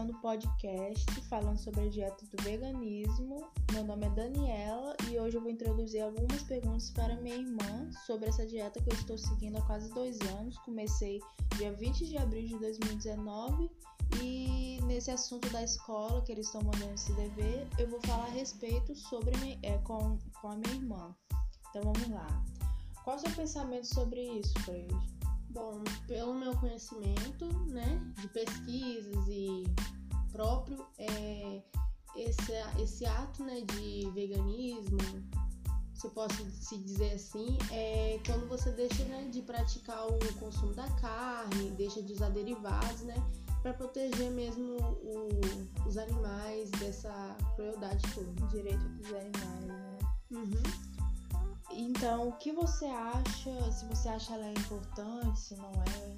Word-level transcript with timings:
começando 0.00 0.10
o 0.10 0.20
podcast 0.20 1.20
falando 1.28 1.58
sobre 1.58 1.82
a 1.82 1.88
dieta 1.88 2.24
do 2.24 2.42
veganismo. 2.42 3.50
Meu 3.72 3.84
nome 3.84 4.06
é 4.06 4.10
Daniela 4.10 4.96
e 5.10 5.18
hoje 5.18 5.36
eu 5.36 5.42
vou 5.42 5.50
introduzir 5.50 6.00
algumas 6.00 6.42
perguntas 6.44 6.90
para 6.90 7.16
minha 7.16 7.36
irmã 7.36 7.90
sobre 8.06 8.28
essa 8.28 8.46
dieta 8.46 8.80
que 8.80 8.88
eu 8.88 8.94
estou 8.94 9.18
seguindo 9.18 9.58
há 9.58 9.62
quase 9.62 9.92
dois 9.92 10.18
anos. 10.38 10.56
Comecei 10.58 11.20
dia 11.56 11.72
20 11.72 12.06
de 12.06 12.16
abril 12.16 12.46
de 12.46 12.58
2019 12.58 13.70
e 14.22 14.80
nesse 14.84 15.10
assunto 15.10 15.50
da 15.50 15.62
escola 15.62 16.22
que 16.22 16.32
eles 16.32 16.46
estão 16.46 16.62
mandando 16.62 16.94
esse 16.94 17.12
dever, 17.12 17.68
eu 17.78 17.86
vou 17.88 18.00
falar 18.02 18.24
a 18.24 18.30
respeito 18.30 18.94
sobre 18.94 19.34
é, 19.62 19.76
com, 19.78 20.16
com 20.40 20.48
a 20.48 20.56
minha 20.56 20.76
irmã. 20.76 21.14
Então 21.68 21.82
vamos 21.82 22.08
lá. 22.08 22.42
Qual 23.04 23.16
é 23.16 23.18
o 23.18 23.22
seu 23.22 23.30
pensamento 23.32 23.86
sobre 23.86 24.22
isso, 24.38 24.58
Freire? 24.60 25.19
Bom, 25.50 25.82
pelo 26.06 26.34
meu 26.34 26.56
conhecimento, 26.56 27.46
né, 27.66 28.00
de 28.20 28.28
pesquisas 28.28 29.26
e 29.28 29.64
próprio, 30.30 30.86
é, 30.98 31.62
esse, 32.16 32.52
esse 32.80 33.04
ato, 33.04 33.44
né, 33.44 33.60
de 33.62 34.08
veganismo, 34.12 34.98
se 35.92 36.06
eu 36.06 36.10
posso 36.12 36.48
se 36.50 36.78
dizer 36.78 37.12
assim, 37.12 37.58
é 37.70 38.18
quando 38.24 38.48
você 38.48 38.70
deixa, 38.70 39.04
né, 39.04 39.28
de 39.30 39.42
praticar 39.42 40.06
o 40.06 40.18
consumo 40.38 40.72
da 40.72 40.88
carne, 40.92 41.72
deixa 41.72 42.00
de 42.00 42.12
usar 42.12 42.30
derivados, 42.30 43.02
né, 43.02 43.16
para 43.62 43.74
proteger 43.74 44.30
mesmo 44.30 44.76
o, 44.80 45.28
os 45.86 45.98
animais 45.98 46.70
dessa 46.70 47.36
crueldade 47.54 48.02
toda. 48.14 48.46
Direito 48.46 48.88
dos 48.88 49.12
animais. 49.12 49.59
Então, 52.00 52.28
o 52.28 52.32
que 52.32 52.50
você 52.50 52.86
acha? 52.86 53.72
Se 53.72 53.84
você 53.84 54.08
acha 54.08 54.32
ela 54.32 54.50
importante, 54.52 55.38
se 55.38 55.54
não 55.54 55.70
é? 55.70 56.16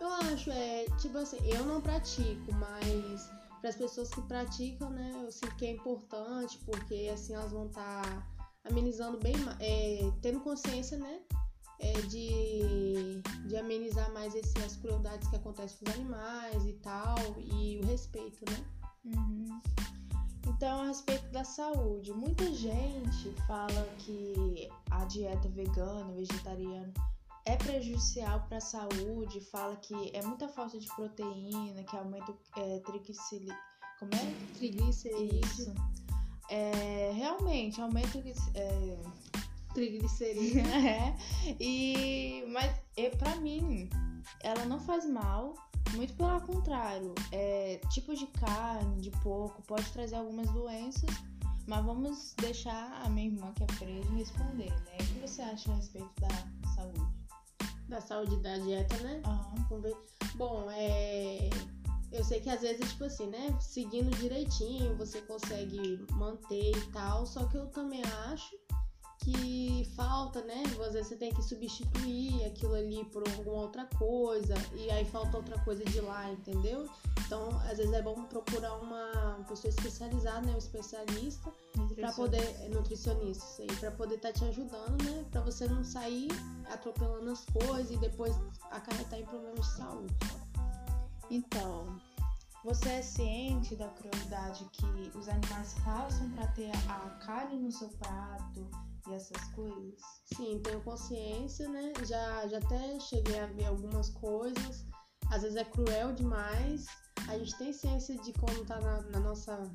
Eu 0.00 0.08
acho, 0.32 0.50
é, 0.50 0.86
tipo 0.98 1.18
assim, 1.18 1.36
eu 1.46 1.62
não 1.66 1.78
pratico, 1.78 2.50
mas 2.54 3.30
para 3.60 3.68
as 3.68 3.76
pessoas 3.76 4.08
que 4.08 4.22
praticam, 4.22 4.88
né, 4.88 5.12
eu 5.22 5.30
sinto 5.30 5.54
que 5.56 5.66
é 5.66 5.72
importante, 5.72 6.58
porque 6.64 7.10
assim 7.12 7.34
elas 7.34 7.52
vão 7.52 7.66
estar 7.66 8.02
tá 8.02 8.26
amenizando 8.64 9.18
bem, 9.18 9.34
é, 9.60 10.10
tendo 10.22 10.40
consciência, 10.40 10.96
né, 10.96 11.20
é, 11.80 11.92
de, 12.00 13.20
de 13.46 13.58
amenizar 13.58 14.10
mais 14.14 14.34
esse, 14.34 14.56
as 14.64 14.74
crueldades 14.76 15.28
que 15.28 15.36
acontecem 15.36 15.76
com 15.80 15.90
os 15.90 15.94
animais 15.96 16.64
e 16.64 16.72
tal, 16.82 17.16
e 17.36 17.78
o 17.82 17.86
respeito, 17.86 18.42
né? 18.50 18.64
Uhum. 19.04 19.60
Então, 20.46 20.82
a 20.82 20.86
respeito 20.86 21.26
da 21.30 21.44
saúde, 21.44 22.12
muita 22.12 22.44
gente 22.54 23.30
fala 23.46 23.86
que 23.98 24.68
a 25.00 25.04
dieta 25.04 25.48
vegana, 25.48 26.12
vegetariana 26.12 26.92
é 27.46 27.56
prejudicial 27.56 28.42
para 28.48 28.56
a 28.58 28.60
saúde, 28.60 29.40
fala 29.40 29.76
que 29.76 30.10
é 30.14 30.22
muita 30.24 30.48
falta 30.48 30.78
de 30.78 30.86
proteína, 30.94 31.82
que 31.84 31.96
aumenta 31.96 32.34
é, 32.56 32.78
triglicerídeo. 32.80 33.56
Como 33.98 34.12
é? 34.14 34.56
Triglicerídeo. 34.56 35.74
É, 36.50 37.12
realmente, 37.14 37.80
aumenta 37.80 38.18
é, 38.54 38.96
triglicerídeo. 39.74 40.64
é, 40.86 41.16
e, 41.60 42.44
mas 42.48 42.74
é, 42.96 43.10
para 43.10 43.36
mim, 43.36 43.90
ela 44.40 44.64
não 44.64 44.80
faz 44.80 45.04
mal, 45.06 45.54
muito 45.94 46.14
pelo 46.14 46.40
contrário, 46.40 47.14
é, 47.30 47.78
tipo 47.90 48.14
de 48.14 48.26
carne, 48.26 49.02
de 49.02 49.10
porco, 49.22 49.62
pode 49.62 49.90
trazer 49.92 50.16
algumas 50.16 50.48
doenças, 50.50 51.10
mas 51.66 51.84
vamos 51.84 52.34
deixar 52.40 53.02
a 53.04 53.08
minha 53.08 53.28
irmã, 53.28 53.52
que 53.54 53.64
é 53.64 53.66
freira, 53.74 54.10
responder, 54.10 54.70
né? 54.70 54.96
O 55.00 55.04
que 55.04 55.20
você 55.20 55.42
acha 55.42 55.72
a 55.72 55.76
respeito 55.76 56.10
da 56.20 56.72
saúde? 56.74 57.14
Da 57.88 58.00
saúde 58.00 58.36
da 58.42 58.58
dieta, 58.58 58.96
né? 58.98 59.22
Uhum. 59.26 59.92
Bom, 60.36 60.70
é. 60.70 61.50
Eu 62.12 62.22
sei 62.22 62.40
que 62.40 62.48
às 62.48 62.60
vezes, 62.60 62.90
tipo 62.90 63.04
assim, 63.04 63.26
né? 63.26 63.56
Seguindo 63.60 64.16
direitinho, 64.18 64.96
você 64.96 65.20
consegue 65.22 66.04
manter 66.12 66.76
e 66.76 66.92
tal. 66.92 67.26
Só 67.26 67.46
que 67.46 67.56
eu 67.56 67.66
também 67.68 68.02
acho 68.28 68.54
que 69.24 69.90
falta, 69.96 70.42
né? 70.42 70.62
Às 70.84 70.92
vezes 70.92 71.08
você 71.08 71.16
tem 71.16 71.32
que 71.32 71.42
substituir 71.42 72.44
aquilo 72.44 72.74
ali 72.74 73.04
por 73.06 73.26
alguma 73.36 73.62
outra 73.62 73.86
coisa 73.96 74.54
e 74.76 74.90
aí 74.90 75.04
falta 75.06 75.38
outra 75.38 75.58
coisa 75.60 75.82
de 75.84 76.00
lá, 76.00 76.30
entendeu? 76.30 76.86
Então, 77.24 77.48
às 77.70 77.78
vezes 77.78 77.92
é 77.92 78.02
bom 78.02 78.22
procurar 78.24 78.74
uma 78.74 79.42
pessoa 79.48 79.70
especializada, 79.70 80.42
né, 80.42 80.54
um 80.54 80.58
especialista 80.58 81.50
para 81.96 82.12
poder 82.12 82.42
é, 82.60 82.68
nutricionista, 82.68 83.62
aí, 83.62 83.76
para 83.76 83.90
poder 83.92 84.16
estar 84.16 84.32
tá 84.32 84.38
te 84.38 84.44
ajudando, 84.44 85.02
né, 85.04 85.24
para 85.30 85.40
você 85.40 85.66
não 85.66 85.82
sair 85.82 86.28
atropelando 86.70 87.30
as 87.30 87.44
coisas 87.46 87.90
e 87.90 87.96
depois 87.96 88.34
acarretar 88.70 89.18
em 89.18 89.24
problemas 89.24 89.66
de 89.66 89.76
saúde. 89.76 90.14
Então, 91.30 91.98
você 92.64 92.88
é 92.88 93.02
ciente 93.02 93.76
da 93.76 93.88
crueldade 93.88 94.66
que 94.72 95.18
os 95.18 95.28
animais 95.28 95.74
passam 95.84 96.30
para 96.30 96.46
ter 96.48 96.70
a 96.88 97.10
carne 97.24 97.60
no 97.60 97.70
seu 97.70 97.90
prato, 97.90 98.66
e 99.06 99.12
essas 99.12 99.44
coisas? 99.52 100.00
Sim, 100.34 100.60
tenho 100.64 100.80
consciência, 100.80 101.68
né? 101.68 101.92
Já, 102.06 102.48
já 102.48 102.56
até 102.56 102.98
cheguei 103.00 103.38
a 103.38 103.46
ver 103.46 103.66
algumas 103.66 104.08
coisas. 104.08 104.86
Às 105.30 105.42
vezes 105.42 105.58
é 105.58 105.64
cruel 105.64 106.14
demais. 106.14 106.86
A 107.28 107.36
gente 107.36 107.54
tem 107.58 107.70
ciência 107.70 108.16
de 108.16 108.32
como 108.32 108.64
tá 108.64 108.80
na, 108.80 109.02
na 109.02 109.20
nossa 109.20 109.70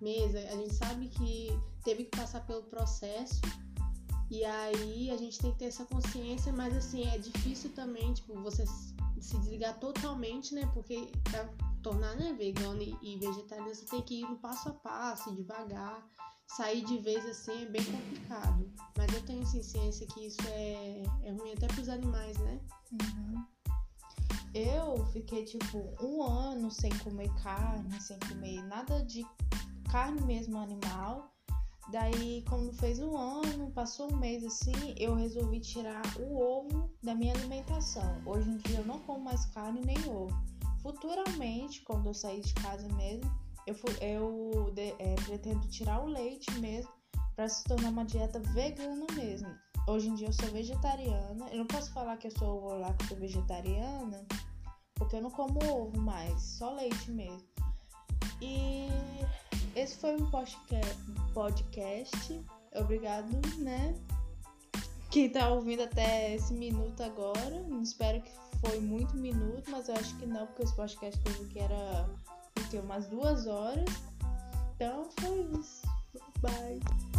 mesa. 0.00 0.38
A 0.38 0.56
gente 0.56 0.74
sabe 0.74 1.08
que 1.08 1.48
teve 1.82 2.04
que 2.04 2.16
passar 2.16 2.46
pelo 2.46 2.62
processo. 2.64 3.40
E 4.30 4.44
aí 4.44 5.10
a 5.10 5.16
gente 5.16 5.38
tem 5.38 5.50
que 5.52 5.58
ter 5.58 5.64
essa 5.64 5.84
consciência, 5.86 6.52
mas 6.52 6.76
assim, 6.76 7.04
é 7.08 7.18
difícil 7.18 7.70
também, 7.70 8.12
tipo, 8.12 8.40
você 8.42 8.64
se 9.20 9.36
desligar 9.38 9.80
totalmente, 9.80 10.54
né? 10.54 10.70
Porque 10.72 11.10
tornar 11.82 12.14
né, 12.16 12.32
vegano 12.32 12.82
e, 12.82 13.18
vegetariano, 13.18 13.74
você 13.74 13.86
tem 13.86 14.02
que 14.02 14.20
ir 14.20 14.28
no 14.28 14.38
passo 14.38 14.68
a 14.68 14.72
passo, 14.72 15.34
devagar 15.34 16.06
sair 16.48 16.82
de 16.84 16.98
vez 16.98 17.24
assim 17.26 17.62
é 17.62 17.66
bem 17.66 17.84
complicado. 17.84 18.70
Mas 18.96 19.12
eu 19.12 19.22
tenho 19.24 19.46
sim, 19.46 19.62
ciência 19.62 20.06
que 20.06 20.26
isso 20.26 20.40
é, 20.48 21.02
é 21.24 21.32
ruim 21.32 21.52
até 21.52 21.66
para 21.66 21.80
os 21.80 21.88
animais, 21.88 22.36
né? 22.38 22.60
Uhum. 22.92 23.44
Eu 24.54 25.04
fiquei 25.12 25.44
tipo 25.44 25.94
um 26.00 26.22
ano 26.22 26.70
sem 26.70 26.90
comer 26.98 27.32
carne, 27.42 28.00
sem 28.00 28.18
comer 28.20 28.62
nada 28.64 29.04
de 29.04 29.24
carne 29.90 30.20
mesmo 30.22 30.58
animal. 30.58 31.30
Daí, 31.90 32.44
quando 32.48 32.72
fez 32.72 32.98
um 32.98 33.16
ano, 33.16 33.70
passou 33.70 34.12
um 34.12 34.16
mês 34.16 34.44
assim, 34.44 34.94
eu 34.98 35.14
resolvi 35.14 35.60
tirar 35.60 36.02
o 36.18 36.38
ovo 36.38 36.90
da 37.02 37.14
minha 37.14 37.32
alimentação. 37.32 38.20
Hoje 38.26 38.48
em 38.48 38.56
dia 38.58 38.78
eu 38.78 38.84
não 38.84 38.98
como 39.00 39.24
mais 39.24 39.46
carne 39.46 39.80
nem 39.82 39.98
ovo. 40.08 40.36
Futuramente, 40.88 41.82
quando 41.82 42.06
eu 42.06 42.14
sair 42.14 42.40
de 42.40 42.54
casa 42.54 42.88
mesmo, 42.94 43.30
eu, 43.66 43.76
eu 44.00 44.72
é, 44.98 45.14
pretendo 45.16 45.68
tirar 45.68 46.02
o 46.02 46.06
leite 46.06 46.50
mesmo 46.60 46.90
para 47.36 47.46
se 47.46 47.62
tornar 47.64 47.90
uma 47.90 48.06
dieta 48.06 48.40
vegana 48.40 49.04
mesmo. 49.14 49.54
Hoje 49.86 50.08
em 50.08 50.14
dia 50.14 50.28
eu 50.28 50.32
sou 50.32 50.48
vegetariana. 50.48 51.46
Eu 51.50 51.58
não 51.58 51.66
posso 51.66 51.92
falar 51.92 52.16
que 52.16 52.28
eu 52.28 52.30
sou 52.30 52.56
ovo 52.56 52.78
lá 52.78 52.94
que 52.94 53.06
sou 53.06 53.18
vegetariana, 53.18 54.26
porque 54.94 55.16
eu 55.16 55.20
não 55.20 55.30
como 55.30 55.60
ovo 55.62 56.00
mais, 56.00 56.40
só 56.40 56.72
leite 56.72 57.10
mesmo. 57.10 57.44
E 58.40 58.88
esse 59.76 59.94
foi 59.98 60.16
um 60.16 60.30
podcast. 61.34 62.42
Obrigado, 62.74 63.28
né? 63.58 63.94
Quem 65.10 65.28
tá 65.28 65.50
ouvindo 65.50 65.82
até 65.82 66.34
esse 66.34 66.54
minuto 66.54 67.02
agora. 67.02 67.62
Espero 67.82 68.22
que 68.22 68.30
foi 68.60 68.80
muito 68.80 69.16
minuto, 69.16 69.70
mas 69.70 69.88
eu 69.88 69.94
acho 69.94 70.14
que 70.16 70.26
não, 70.26 70.46
porque 70.46 70.64
os 70.64 70.72
podcasts 70.72 71.22
que 71.22 71.28
eu 71.28 71.44
vi 71.44 71.52
que 71.52 71.58
era, 71.58 72.08
que 72.70 72.78
umas 72.78 73.06
duas 73.06 73.46
horas. 73.46 73.88
Então 74.74 75.08
foi 75.20 75.40
isso. 75.58 75.82
Bye. 76.40 77.17